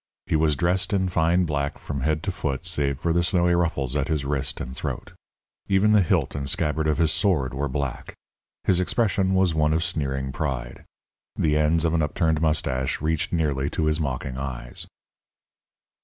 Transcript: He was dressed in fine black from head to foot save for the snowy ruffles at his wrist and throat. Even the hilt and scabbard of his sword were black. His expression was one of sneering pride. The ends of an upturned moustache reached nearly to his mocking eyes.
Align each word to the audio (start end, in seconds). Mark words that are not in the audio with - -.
He 0.25 0.35
was 0.35 0.55
dressed 0.55 0.93
in 0.93 1.09
fine 1.09 1.45
black 1.45 1.77
from 1.77 2.01
head 2.01 2.23
to 2.23 2.31
foot 2.31 2.65
save 2.65 2.99
for 2.99 3.13
the 3.13 3.21
snowy 3.21 3.53
ruffles 3.53 3.95
at 3.95 4.07
his 4.07 4.25
wrist 4.25 4.59
and 4.59 4.75
throat. 4.75 5.13
Even 5.67 5.91
the 5.91 6.01
hilt 6.01 6.33
and 6.33 6.49
scabbard 6.49 6.87
of 6.87 6.97
his 6.97 7.11
sword 7.11 7.53
were 7.53 7.67
black. 7.69 8.15
His 8.63 8.81
expression 8.81 9.35
was 9.35 9.53
one 9.53 9.73
of 9.73 9.83
sneering 9.83 10.31
pride. 10.31 10.85
The 11.35 11.55
ends 11.55 11.85
of 11.85 11.93
an 11.93 12.01
upturned 12.01 12.41
moustache 12.41 12.99
reached 12.99 13.31
nearly 13.31 13.69
to 13.69 13.85
his 13.85 13.99
mocking 14.01 14.39
eyes. 14.39 14.87